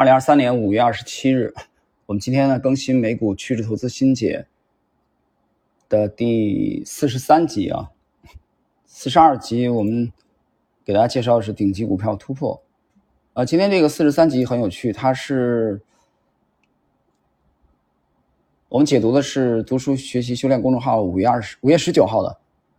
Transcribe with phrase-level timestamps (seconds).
[0.00, 1.52] 二零二三年五月二十七日，
[2.06, 4.46] 我们今天呢更新美股趋势投资新解
[5.90, 7.90] 的第四十三集啊，
[8.86, 10.10] 四十二集我们
[10.86, 12.62] 给大家介绍的是顶级股票突破。
[13.34, 15.78] 啊，今天这个四十三集很有趣，它是
[18.70, 22.38] 我们解读的是读书学习修炼公众号五月二十五月十九号的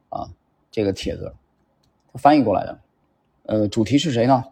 [0.09, 0.27] 啊
[0.71, 1.31] 这个帖子
[2.15, 2.79] 翻译过来的。
[3.43, 4.43] 呃，主题是谁呢？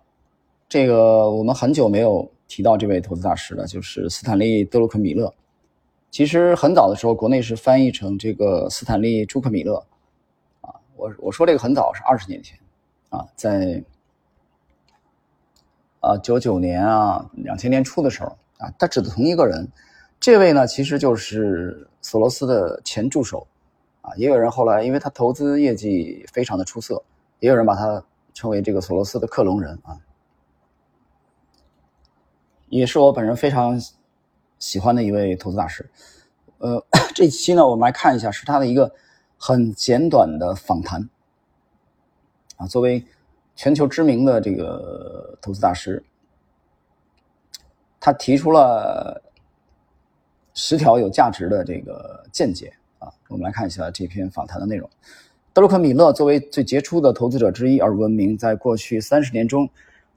[0.67, 5.33] 这个我们很久没有提到这位投资大师了，就是斯坦利·德鲁克米勒。
[6.11, 9.81] 其实很早的时候，国内是翻译成这个斯坦利·朱克米勒。
[10.59, 12.59] 啊，我我说这个很早是二十年前
[13.07, 13.81] 啊，在。
[16.01, 19.67] 啊，九九年啊，两千年初的时候啊，他指的同一个人，
[20.17, 23.45] 这位呢，其实就是索罗斯的前助手，
[23.99, 27.03] 啊，也有人后来因为他投资业绩非常的出色，
[27.41, 28.01] 也有人把他
[28.33, 29.99] 称为这个索罗斯的克隆人啊，
[32.69, 33.79] 也是我本人非常
[34.57, 35.89] 喜欢的一位投资大师。
[36.59, 38.91] 呃，这期呢，我们来看一下是他的一个
[39.37, 41.09] 很简短的访谈，
[42.57, 43.05] 啊，作为。
[43.55, 46.01] 全球知名的这个投资大师，
[47.99, 49.21] 他提出了
[50.53, 53.11] 十条有价值的这个见解啊。
[53.27, 54.89] 我们来看一下这篇访谈的内容。
[55.51, 59.69] 德鲁克·米勒作为最杰出的投资者之一而闻名，在过去三十年中，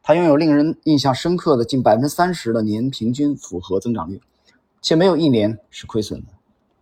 [0.03, 4.21] 他拥有令人印象深刻的近百分之三十的年平均复合增长率，
[4.81, 6.27] 且没有一年是亏损的。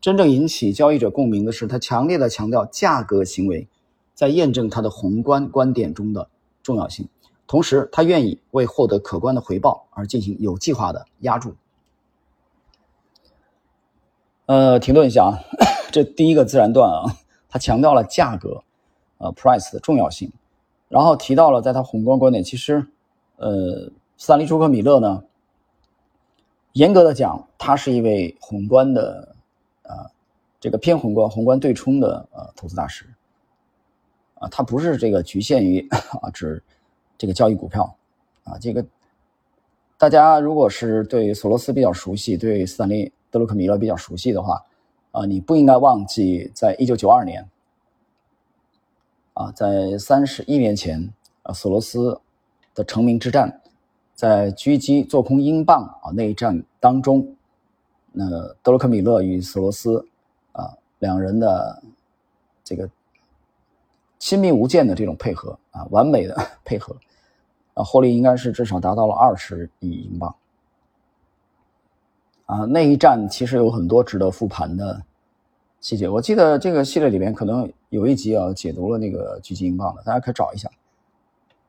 [0.00, 3.68] 真正引起交易者共鸣的是，他强烈的强调价格行为
[4.14, 6.28] 在验证他的宏观观点中的。
[6.62, 7.08] 重要性，
[7.46, 11.56] 同时他愿意为获得可观的回报而进行有计划的压注。
[14.44, 15.40] 呃，停顿一下啊，
[15.90, 17.16] 这第一个自然段啊，
[17.48, 18.62] 他强调了价格，
[19.16, 20.30] 呃，price 的重要性，
[20.88, 22.86] 然后提到了在他宏观观点，其实，
[23.40, 25.24] 呃，斯坦利·朱克米勒呢，
[26.74, 29.34] 严格的讲，他是一位宏观的，
[29.82, 30.04] 啊，
[30.60, 33.06] 这个偏宏观、宏观对冲的呃投资大师。
[34.34, 35.88] 啊，他不是这个局限于
[36.20, 36.62] 啊，指
[37.16, 37.96] 这个交易股票
[38.44, 38.58] 啊。
[38.58, 38.84] 这个
[39.96, 44.62] 大家如果是对索罗斯比较熟悉，对斯坦利·德鲁克米勒比较熟悉的话，
[45.12, 47.48] 啊，你不应该忘记，在一九九二年
[49.32, 51.10] 啊，在三十一年前
[51.42, 52.20] 啊，索罗斯
[52.74, 53.60] 的成名之战，
[54.14, 57.36] 在狙击做空英镑啊那一战当中，
[58.12, 58.28] 那
[58.62, 60.06] 德鲁克米勒与索罗斯
[60.52, 61.82] 啊两人的
[62.64, 62.88] 这个。
[64.22, 66.94] 亲密无间的这种配合啊，完美的 配合
[67.72, 70.36] 啊，获利应该是至少达到了二十亿英镑
[72.44, 72.66] 啊。
[72.66, 75.02] 那一战其实有很多值得复盘的
[75.80, 80.70] 细节，我记得这个系列里面可能有一集啊解读了那个狙击英镑的，大家可以找一下。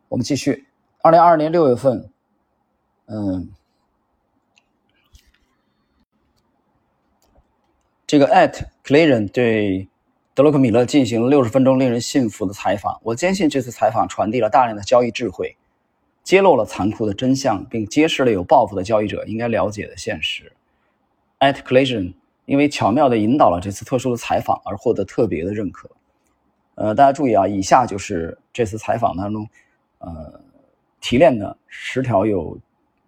[0.10, 0.68] 我们继续，
[1.04, 2.10] 二零二二年六月份，
[3.06, 3.50] 嗯，
[8.08, 9.88] 这个 at Clayton 对。
[10.34, 12.98] 德洛克米勒进行了六十分钟令人信服的采访。
[13.04, 15.58] 我坚信这次采访传递了大量的交易智慧，
[16.24, 20.54] 揭露了残酷的真相，并揭示了有抱负的交易者应该了解的现实。
[21.40, 22.14] At Collision
[22.46, 25.92] 因为巧妙地引导了这次特殊的采访而获得特别的认可。
[26.76, 29.46] 呃，大家注意啊，以下就是这次采访当中，
[29.98, 30.42] 呃，
[31.02, 32.58] 提炼的十条有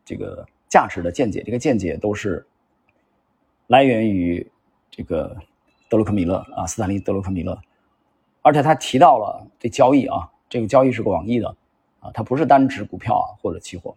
[0.04, 1.42] 这个价值的见解。
[1.44, 2.46] 这个见解都是
[3.68, 4.46] 来源于
[4.92, 5.38] 这个。
[5.90, 7.56] 德鲁克米勒啊，斯坦利·德鲁克米勒，
[8.42, 11.56] 而且他提到了这交易啊，这个交易是广义的
[12.00, 13.94] 啊，它不是单指股票啊或者期货，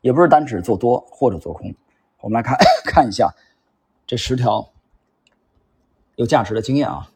[0.00, 1.74] 也不是单指做多或者做空。
[2.22, 2.56] 我们来看
[2.86, 3.30] 看一下
[4.06, 4.72] 这十条
[6.16, 7.12] 有价值的经验啊。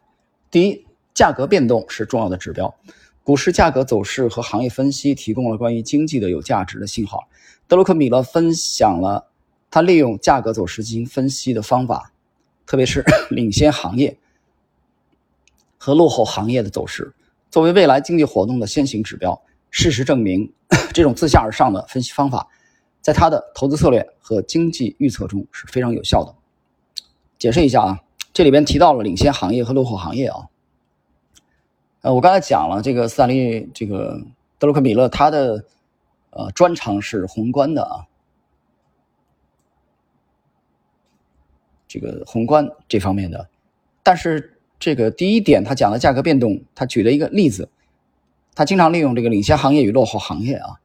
[0.51, 0.85] 第一，
[1.15, 2.75] 价格变动是重要的指标，
[3.23, 7.27] 股市价格走势和行业分析提供了关于经济的有价值的信号。
[7.67, 9.27] 德鲁克米勒分享了
[9.71, 12.11] 他利用价格走势进行分析的方法。
[12.65, 14.17] 特别是 领先行业
[15.77, 17.13] 和落后行业的走势，
[17.51, 20.49] 作为未来经济活动的先行指标，事实证明，
[20.93, 22.47] 这种自下而上的分析方法，
[23.01, 26.33] 在他的投资策略和经济预测中是非常有效的。
[27.37, 27.99] 解释一下啊，
[28.31, 30.47] 这里边提到了领先行业和落后行业啊。
[32.03, 34.21] 呃，我刚才讲了，这个斯坦利这个
[34.59, 35.63] 德鲁克米勒他的
[36.31, 38.05] 呃专长是宏观的啊。
[41.87, 43.47] 这个宏观这方面的，
[44.03, 47.69] 但是这个第一点，他讲的价格变动，他举了一个例子，
[48.53, 50.81] 他经常利用这个领先行业与落后行业啊。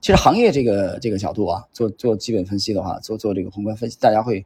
[0.00, 4.44] 其实行业这个这个角度啊，做做基本分析的话，做做这个宏观分析，大家会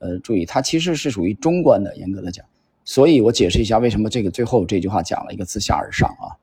[0.00, 2.44] 呃注意，它其实是属于中观的，严格的讲。
[2.84, 6.36] 所以我解释一下为什么这个最后这句话讲了一个自下而上啊。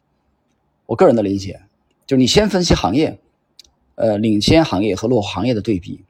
[0.86, 1.62] 我个人的理解，
[2.06, 3.20] 就是你先分析行业，
[3.96, 6.06] 呃领先行业和落后行业的对比，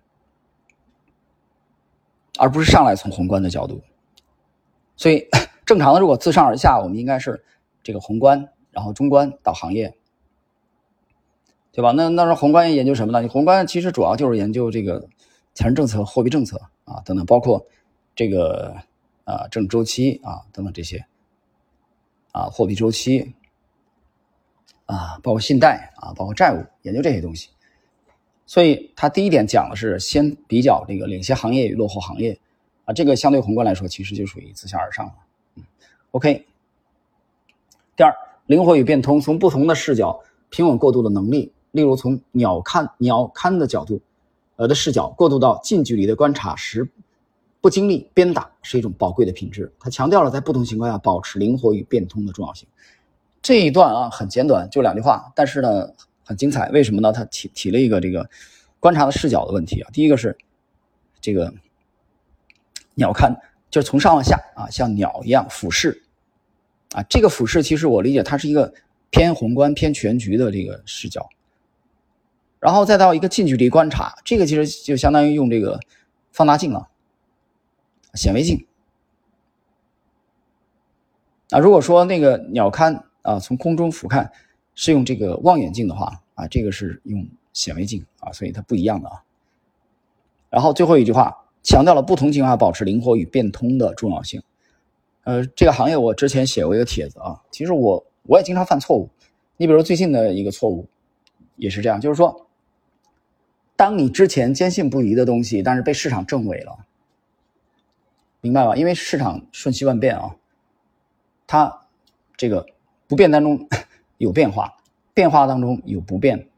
[2.38, 3.82] 而不是上来从宏观的角度。
[4.96, 5.28] 所以
[5.66, 7.44] 正常的，如果自上而下，我们应该是
[7.82, 9.96] 这个宏观，然后中观到行业，
[11.72, 11.92] 对吧？
[11.92, 13.22] 那那时候宏观研究什么呢？
[13.22, 15.08] 你宏观其实主要就是研究这个
[15.54, 17.66] 财政政策、货币政策啊等等，包括
[18.16, 18.76] 这个
[19.28, 21.06] 啊政治周期啊等等这些
[22.32, 23.36] 啊货币周期。
[24.90, 27.50] 啊，包括信贷啊，包括债务，研究这些东西。
[28.46, 32.40] 所以，他第一点讲的是先比较这个领先行业与落后行业
[32.86, 35.14] 啊，这个相对宏观来说，其实就属于自下而上了。
[35.56, 35.64] 嗯
[36.12, 36.46] ，OK。
[37.98, 38.16] 第二，
[38.46, 40.18] 灵活与变通，从不同的视角
[40.50, 44.00] 平稳过渡的能力，例如从鸟瞰鸟瞰的角度，
[44.56, 46.90] 呃的视角过渡到近距离的观察时，
[47.68, 49.70] 不经历鞭打是一种宝贵的品质。
[49.78, 52.66] 他强调了在不同情况下保持灵活与变通的重要性。
[53.42, 55.90] 这一段啊很简短，就两句话，但是呢
[56.24, 56.70] 很精彩。
[56.70, 57.12] 为什么呢？
[57.12, 58.30] 他提提了一个这个
[58.80, 59.90] 观察的视角的问题啊。
[59.92, 60.38] 第一个是
[61.20, 61.54] 这个
[62.94, 63.36] 鸟瞰，
[63.70, 66.04] 就是从上往下啊，像鸟一样俯视
[66.94, 67.04] 啊。
[67.10, 68.74] 这个俯视其实我理解它是一个
[69.10, 71.28] 偏宏观、偏全局的这个视角。
[72.62, 75.78] 然后再到一个近距离观察，这个其实就相当于用这个
[76.32, 76.88] 放大镜了，
[78.14, 78.66] 显微镜
[81.52, 81.60] 啊。
[81.60, 83.04] 如果说那个鸟瞰。
[83.24, 84.30] 啊，从空中俯瞰
[84.74, 89.22] 是用这个望远镜的话啊，这个是用显微镜啊，所以它不一样的啊。
[90.50, 94.42] 然后最后一句话强调了不同情况下保持灵活与变通的重要性。
[95.26, 99.10] 呃，这个行业我之前写过一个帖子啊，其实我我也经常犯错误。
[99.58, 100.88] 你比如最近的一个错误
[101.58, 102.48] 也是这样，就是说，
[103.76, 106.86] 当你之前坚信不疑的东西，但是被市场证伪了，
[108.48, 108.76] 明白吧？
[108.76, 110.36] 因为市场瞬息万变啊，
[111.46, 111.88] 它
[112.36, 112.66] 这个。
[113.10, 113.70] 不变当中
[114.20, 114.76] 有变化，
[115.14, 116.50] 变化当中有不变，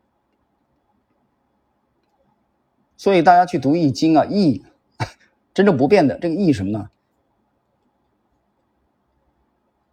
[2.97, 4.65] 所以大家去读《易经》啊，易
[5.53, 6.89] 真正不变的这个易什么呢？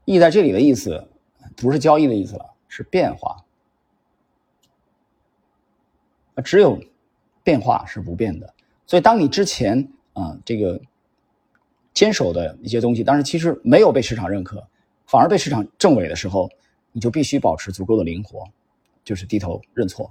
[0.07, 1.11] 易在这里的意思
[1.59, 3.45] 不是交易的意思了，是变化。
[6.43, 6.81] 只有
[7.45, 8.55] 变化是不变的，
[8.87, 10.81] 所以当你之前啊这个
[11.97, 14.63] 坚守的一些东西，但是其实没有被市场认可。
[15.07, 16.51] 反而被市场证伪的时候，
[16.93, 18.45] 你就必须保持足够的灵活，
[19.03, 20.11] 就是低头认错，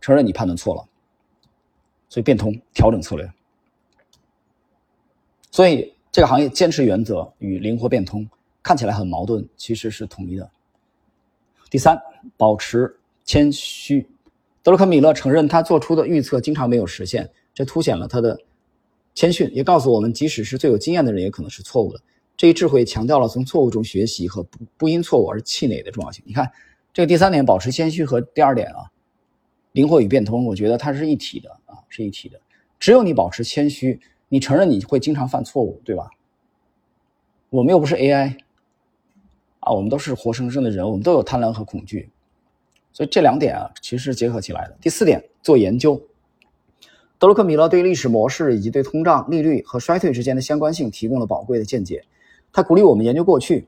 [0.00, 0.86] 承认你判断错了，
[2.08, 3.28] 所以变通调整策略。
[5.50, 8.28] 所以这个行业坚持原则与灵活变通
[8.62, 10.48] 看起来很矛盾，其实是统一的。
[11.68, 12.00] 第三，
[12.36, 14.08] 保持谦虚。
[14.62, 18.38] 德鲁克·米勒承认他做出的预测经常没有实现，这凸显了他的
[19.16, 22.00] 谦逊，也告诉我们，即使是最有经验的人，也可能是错误的。
[22.36, 26.22] 这一智慧强调了从错误中学习和不不因错误而气馁的重要性。
[26.26, 26.52] 你看，
[26.92, 28.92] 这个第三点保持谦虚和第二点啊，
[29.72, 32.38] 灵活与变通，我觉得它是一体的啊，是一体的。
[32.78, 33.98] 只有你保持谦虚，
[34.28, 36.10] 你承认你会经常犯错误，对吧？
[37.48, 38.36] 我们又不是 AI
[39.60, 42.10] 啊，我们都是活生生的人，我们都有贪婪和恐惧，
[42.92, 44.76] 所以这两点啊，其实是结合起来的。
[44.78, 45.98] 第四点，做研究。
[47.18, 52.04] 德鲁克·米勒对历史模式以及对通胀、利率和衰退之间的相关性提供了宝贵的见解。
[52.52, 53.66] 他鼓励我们研究过去，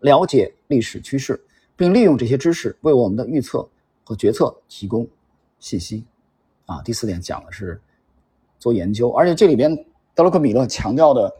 [0.00, 1.42] 了解历史趋势，
[1.74, 3.66] 并利用这些知识为我们的预测
[4.04, 5.06] 和决策提供
[5.58, 6.04] 信息。
[6.66, 7.80] 啊，第四点讲的是
[8.58, 9.74] 做研究，而且这里边
[10.14, 11.32] 德鲁克·米勒强调的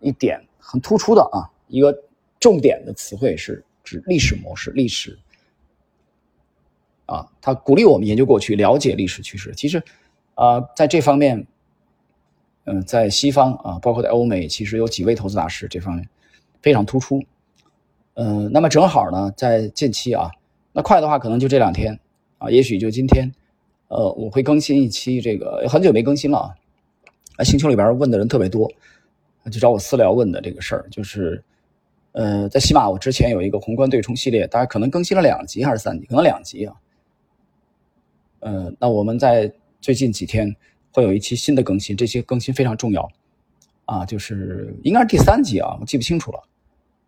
[0.00, 1.94] 一点很突出的啊，一个
[2.40, 5.18] 重点的词汇是指历史模式、历史。
[7.06, 9.52] 啊，他鼓励我们研究过去，了解历史趋势。
[9.56, 9.82] 其实，
[10.38, 11.46] 啊，在这方面，
[12.64, 16.08] 嗯，在西方啊，包括在欧美，其实有几位投资大师这方面。
[16.60, 17.22] 非常突出，
[18.14, 20.28] 嗯，那么正好呢，在近期啊，
[20.72, 21.96] 那快的话可能就这两天
[22.38, 23.30] 啊，也许就今天，
[23.86, 26.52] 呃，我会更新一期这个，很久没更新了
[27.36, 28.68] 啊，星球里边问的人特别多，
[29.52, 31.40] 就找我私聊问的这个事儿，就是，
[32.10, 36.74] 呃，在喜马我之前有一个宏观对冲系列，大家可能更新了两集还是三集，可能两集啊，
[38.40, 40.54] 呃，那我们在最近几天
[40.92, 43.10] 会有一期新的更新，这些更新非常重要。
[43.84, 46.42] 啊，就是应该是第三集啊，我记不清楚了，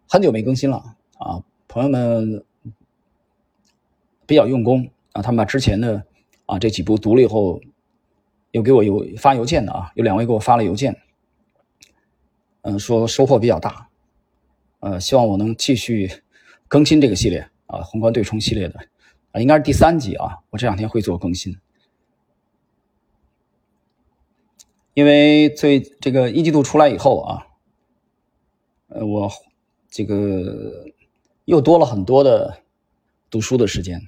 [0.08, 1.44] 很久没更新了啊。
[1.68, 2.42] 朋友们
[4.24, 6.02] 比较用功啊，他们把之前的
[6.46, 7.60] 啊这几部读了以后，
[8.52, 10.96] 有给我邮发邮件的啊，有两位给我发了邮件，
[12.62, 13.88] 嗯，说收获比较大，
[14.78, 16.10] 呃，希望我能继续
[16.66, 18.80] 更新这个系列啊，宏观对冲系列的
[19.32, 21.54] 啊，应该是第三集啊，我这两天会做更新。
[25.00, 27.46] 因为最这个一季度出来以后啊，
[28.88, 29.30] 呃，我
[29.88, 30.84] 这个
[31.46, 32.62] 又多了很多的
[33.30, 33.98] 读书的时间，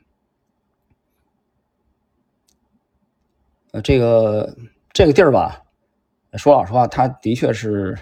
[3.70, 4.54] 呃，这个
[4.92, 5.64] 这个地儿吧，
[6.34, 7.98] 说老实话，它的确是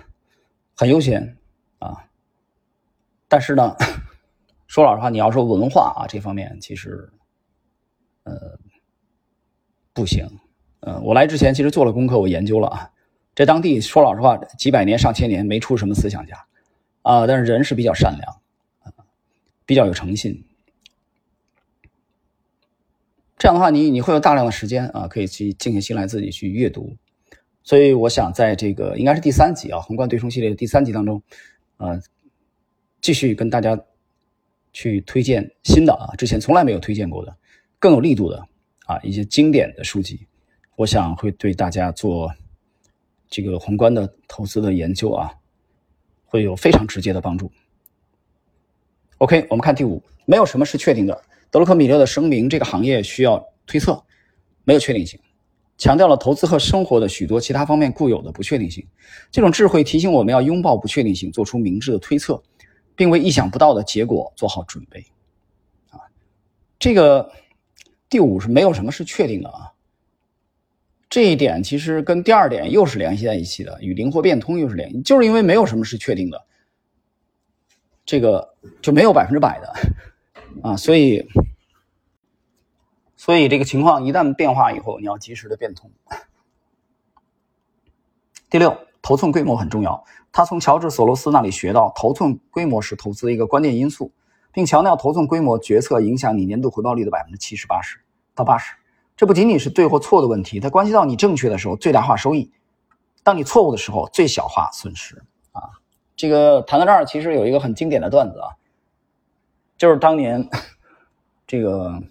[0.75, 1.39] 很悠闲
[1.79, 2.11] 啊。
[3.29, 3.77] 但是呢，
[4.67, 7.09] 说老实话，你要说文化啊这方面，其实
[8.25, 8.59] 呃
[9.93, 10.29] 不行。
[10.81, 12.91] 呃，我来之前其实做了功课，我研究了啊，
[13.35, 16.35] 在当地说老实话，几百年上千年没出什么思想家
[17.03, 18.41] 啊，但是人是比较善良
[18.83, 18.93] 啊，
[19.67, 20.45] 比较有诚信。
[23.37, 26.97] 这样的话，你你会有大量的时间啊，可以去静下心来自己去阅读。
[27.63, 31.23] 所以我想在这个应该是第三集啊，宏观对冲系列的第三集当中，
[31.77, 32.01] 呃，
[33.01, 33.79] 继续跟大家
[34.73, 37.37] 去推荐新的啊，之前从来没有推荐过的、
[37.79, 38.47] 更有力度的
[38.87, 40.27] 啊一些经典的书籍，
[40.81, 42.35] 我想会对大家做
[43.29, 45.31] 这个宏观的投资的研究啊，
[46.25, 47.53] 会有非常直接的帮助。
[49.19, 51.23] OK，我们看第五，没有什么是确定的。
[51.51, 54.03] 德鲁克米勒的声明：这个行业需要推测，
[54.65, 55.21] 没有确定性，
[55.77, 58.83] 强调了投资和生活的许多其他方面固有的不确定性。
[59.31, 62.43] 这种智慧提醒我们要拥抱不确定性，做出明智的推测，
[62.97, 65.05] 并为意想不到的结果做好准备。
[65.91, 66.01] 啊，
[66.79, 67.31] 这个
[68.09, 69.71] 第五是没有什么是确定的啊。
[71.11, 76.47] 这一点其实跟第二点又是联系在一起的，与灵活变通又是联，就是因为没有什么是确定的，
[78.07, 79.73] 这个就没有百分之百的。
[80.63, 81.29] 啊，所以，
[83.17, 85.91] 所以这个情况一旦变化以后，你要及时的变通。
[88.49, 90.05] 第六，头寸规模很重要。
[90.31, 94.13] 他从乔治·索罗斯那里学到，头寸规模是投资的一个关键因素，
[94.53, 97.99] 并强调头寸规模决策影响你年度回报率的百分之七十八十
[98.33, 98.75] 到八十。
[99.21, 102.51] 这不仅仅是对或错的问题，它关系到你正确的时候最大化收益，
[103.23, 105.23] 当你错误的时候最小化损失。
[105.53, 105.61] 啊，
[106.17, 108.57] 这个谈到这儿，其实有一个很经典的段子啊。
[109.77, 110.49] 就是当年
[111.47, 112.03] 这个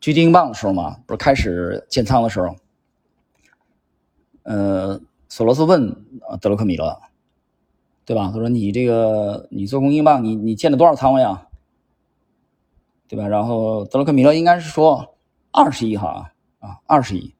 [0.00, 2.54] 狙击英镑的时候嘛，不是开始建仓的时候，
[4.44, 5.92] 呃，索罗斯问
[6.40, 7.00] 德洛克米勒，
[8.04, 8.30] 对吧？
[8.32, 11.48] 他说你这个你做空英镑，你你建了多少仓位啊？
[13.08, 13.26] 对吧？
[13.26, 15.16] 然后德洛克米勒应该是说
[15.50, 17.34] 二十亿哈啊二十亿。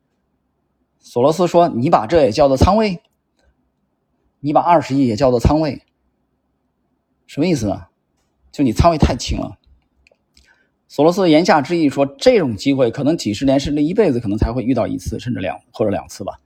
[0.98, 3.00] 索罗斯说你把这也叫做仓位？
[4.40, 5.82] 你把二十亿也叫做仓位？
[7.26, 7.86] 什么意思呢？
[8.50, 9.58] 就你仓位太轻了。
[10.86, 16.40] 索罗斯言下之意说，这种机会可能几十年甚至一辈子可能才会遇到一次，甚至两或者两次吧。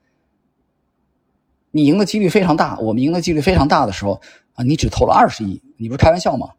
[1.71, 4.21] 你赢的几率非常大，我们赢的几率非常大的时候
[4.55, 6.51] 啊，你只投了二十亿，你不是开玩笑吗？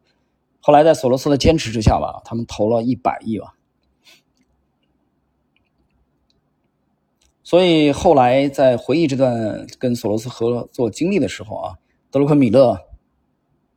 [0.61, 3.53] 后来在索罗斯的坚持之下吧，他们投了一百亿吧。
[7.43, 11.75] 所以后来在回忆这段跟索罗斯合作经历的时候啊，
[12.09, 12.77] 德鲁克米勒，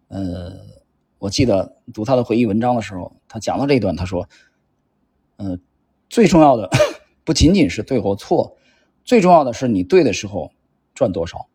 [0.09, 0.77] 呃。
[1.19, 4.29] 我记得读他的回忆文章的时候，他讲到这一段，他说
[5.39, 5.59] ：“呃，
[6.11, 6.69] 最重要的
[7.25, 8.55] 不仅仅是对或错，
[9.03, 10.53] 最重要的是你对的时候
[10.95, 11.49] 赚多少，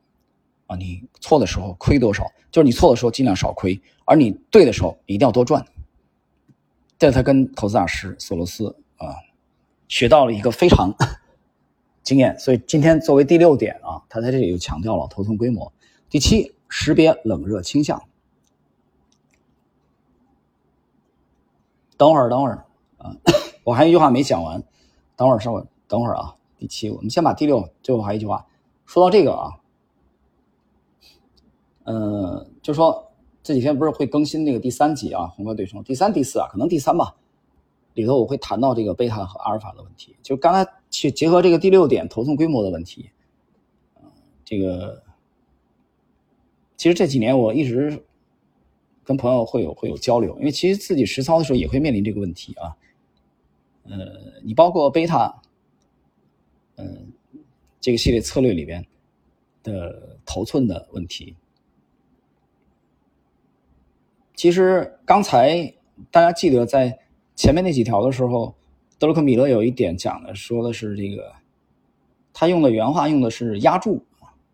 [0.65, 2.25] 啊，你错的时候亏多少。
[2.51, 5.63] 就是你错的时候尽量少亏，而你对的时候一定要多赚。”
[6.97, 9.15] 这他跟投资大师索罗斯啊
[9.87, 10.93] 学到了一个非常
[12.03, 12.37] 经验。
[12.39, 15.71] 所以今天作为第六点啊，他在这里又强调了头寸规模。
[16.09, 18.01] 第七，识别冷热倾向。
[21.97, 22.65] 等会儿，等会儿
[22.97, 23.15] 啊！
[23.63, 24.63] 我还有一句话没讲完，
[25.15, 26.35] 等会儿稍微等会儿啊。
[26.57, 28.45] 第七，我们先把第六，最后还有一句话。
[28.85, 29.51] 说到这个啊，
[31.83, 33.11] 嗯，就说
[33.43, 37.15] 这几天不是会更新那个第三集啊，宏观对冲第三、第四啊，可能第三吧。
[37.93, 43.09] 里头我会谈到这个贝塔和阿尔法的问题，就刚才去结合这个第六点头寸规模的问题。
[44.43, 45.03] 这个
[46.77, 48.03] 其实这几年我一直。
[49.03, 52.77] 跟朋友会有会有交流，因为其实自己实操的时候也会面临这个问题啊。
[53.83, 55.41] 呃，你包括贝塔，
[56.75, 57.11] 嗯，
[57.81, 58.85] 这个系列策略里边
[59.63, 61.35] 的头寸的问题，
[64.35, 65.73] 其实刚才
[66.11, 66.99] 大家记得在
[67.41, 68.53] 前面那几条的时候，
[68.99, 71.33] 德鲁克米勒有一点讲的，说的是这个，
[72.31, 74.05] 他用的原话用的是压住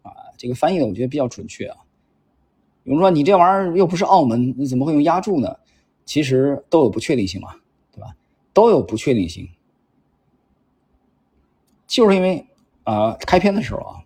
[0.04, 1.76] 啊，这个翻译的我觉得比较准确啊。
[2.86, 5.54] 有人说你这玩意儿又不是澳门，你怎么会用压住呢？
[6.06, 7.56] 其实都有不确定性嘛，
[7.92, 8.16] 对吧？
[8.54, 9.50] 都有不确定性，
[11.88, 12.48] 就是因为
[12.86, 14.00] 啊，开篇的时候啊，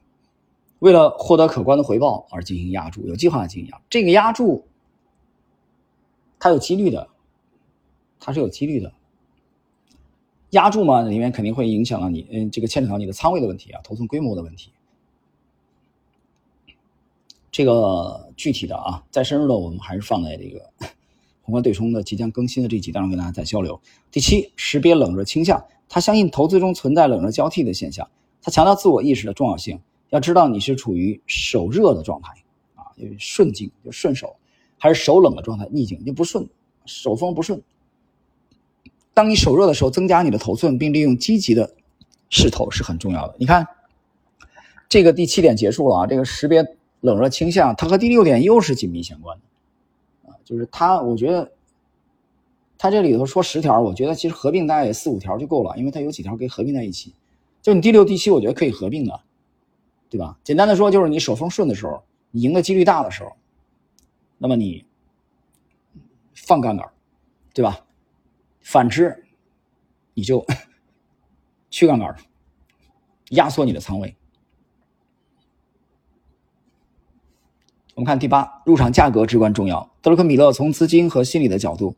[0.80, 3.80] 为了获得可观的回报而进行压住，有计划的进行压。
[3.92, 4.66] 这个压住，
[6.40, 7.08] 它有几率的，
[8.22, 8.94] 它是有几率的。
[10.52, 14.72] 压住嘛，里面肯定会影响到你，嗯，这个牵扯到你的仓位的问题啊，头寸规模的问题。
[17.52, 20.70] 这个具体的啊，再深入的我们还是放在这个
[21.42, 23.80] 宏观对冲的即将更新的这几当中跟大家再交流。
[24.12, 28.10] 第七，识别冷热倾向，他相信投资中存在冷热交替的现象，
[28.42, 32.34] 他强调自我意识的重要性，要知道你是处于手热的状态
[32.76, 34.36] 啊，就是顺境就顺手，
[34.78, 36.46] 还是手冷的状态逆境就不顺，
[36.86, 37.62] 手风不顺。
[39.14, 41.74] 当你手热的时候，增加你的头寸，并利用积极的
[42.30, 43.36] 势头是很重要的。
[43.38, 43.68] 你看，
[44.90, 46.66] 这个第七点结束了啊，这个识别
[47.02, 51.52] 冷热倾向，它和第六点又是紧密相关的啊，就是它，我觉得。
[52.84, 57.14] 它这里头说十条，我觉得其实合并大概也四五条就够了，因为它有几条可以合并在一起。
[57.62, 59.22] 就你第六、第七，我觉得可以合并的，
[60.10, 60.40] 对吧？
[60.44, 62.02] 简单的说，就是你手风顺的时候，
[62.32, 63.34] 你赢的几率大的时候，
[64.40, 64.84] 那么你
[66.34, 66.90] 放杠杆，
[67.54, 67.86] 对吧？
[68.62, 69.26] 反之，
[70.14, 70.46] 你就
[71.70, 72.16] 去杠杆，
[73.32, 74.16] 压缩你的仓位。
[77.96, 79.92] 我们看第八，入场价格至关重要。
[80.02, 81.96] 德鲁克·米勒从资金和心理的角度。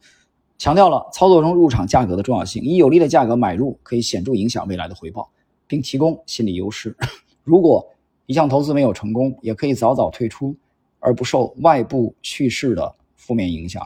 [0.59, 5.29] 强调了操作中入场价格的重要性，以有利的价格买入可以显著影响未来的回报，
[5.67, 6.95] 并提供心理优势。
[7.43, 7.85] 如果
[8.27, 10.55] 一项投资没有成功，也可以早早退出，
[10.99, 13.85] 而不受外部叙事的负面影响。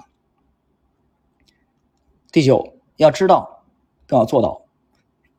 [2.37, 3.63] 第九，要知道，
[4.05, 4.63] 更要做到。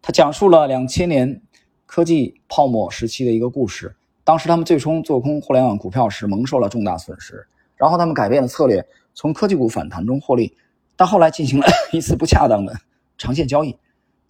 [0.02, 1.40] 他讲述了两千年
[1.86, 10.56] 科技泡沫时期的一个故事，当时他们最初做空互联网股票时蒙受了重大损失，然后他们改变了策略，从科技股反弹中获利。
[10.96, 12.74] 但后来进行了 一次不恰当的
[13.16, 13.78] 长线交易，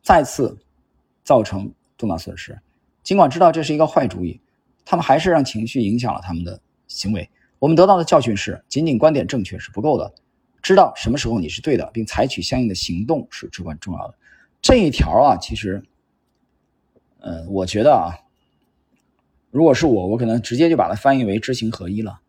[0.02, 0.54] 再次
[1.24, 2.60] 造成重大损失。
[3.02, 4.38] 尽管知道这是一个坏主意，
[4.84, 7.30] 他们还是让情绪影响了他们的行为。
[7.60, 10.12] 我们得到的教训是，仅仅观点正确是不够的，
[10.68, 14.14] 知道什么时候你是对的，并采取相应的行动是至关重要的。
[14.60, 15.82] 这一条啊，其实，
[17.20, 18.12] 呃，我觉得啊，
[19.50, 22.20] 如果是我，我可能直接就把它翻译为知行合一了，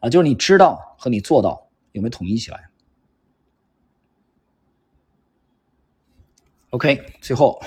[0.00, 2.68] 啊，就是你知道和你做到有没有统一起来。
[6.70, 7.62] OK，最后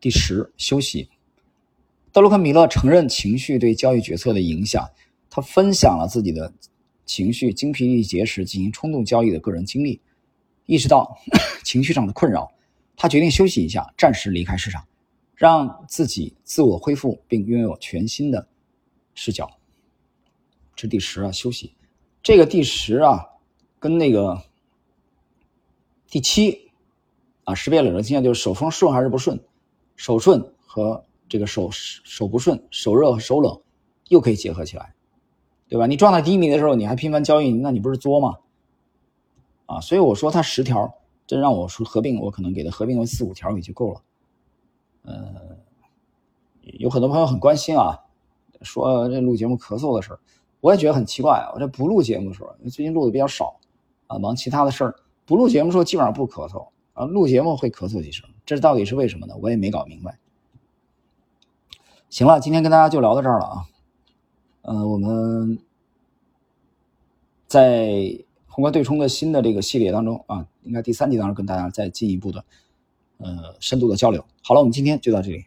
[0.00, 1.08] 第十，休息。
[2.12, 4.86] 德鲁克·米勒承认情绪对交易决策的影响，
[5.30, 6.52] 他分享了自己的
[7.06, 10.00] 情绪精疲力竭时进行冲动交易的个人经历，
[10.66, 11.18] 意识到
[11.64, 12.52] 情绪上的困扰，
[12.96, 14.86] 他决定休息一下，暂时离开市场，
[15.34, 18.48] 让自己自我恢复，并拥有全新的
[19.14, 19.50] 视角。
[20.74, 21.74] 这第十啊，休息。
[22.22, 23.26] 这个第十啊，
[23.78, 24.42] 跟那个
[26.08, 26.62] 第七。
[27.44, 29.38] 啊，识别冷热倾向就是手风顺还是不顺，
[29.96, 33.60] 手顺和这个手手不顺，手热和手冷
[34.08, 34.94] 又可以结合起来，
[35.74, 35.88] 对吧？
[35.88, 38.36] 你状态低迷的时候，你还频繁交易，那你不是作吗？
[39.66, 40.94] 啊，所以我说它十条，
[41.26, 44.00] 真让我说合并，我可能给它合并为四五条也就够了。
[45.02, 45.34] 呃，
[46.62, 47.98] 有很多朋友很关心啊，
[48.62, 50.20] 说这录节目咳嗽的事儿，
[50.60, 51.44] 我也觉得很奇怪。
[51.52, 53.56] 我这不录节目的时候，最近录的比较少
[54.06, 54.94] 啊，忙其他的事儿，
[55.26, 56.68] 不录节目的时候基本上不咳嗽。
[56.92, 59.34] 啊，录节目会咳嗽几声，这到底是为什么呢？
[59.42, 60.20] 我也没搞明白。
[62.10, 63.66] 行了，今天跟大家就聊到这儿了啊。
[64.66, 65.58] 嗯，我们
[67.54, 68.12] 在
[68.48, 72.44] 宏观对冲的新的这个系列当中啊，应该第三集当中跟大家再进一步的
[73.18, 74.24] 呃深度的交流。
[74.42, 75.44] 好了，我们今天就到这里。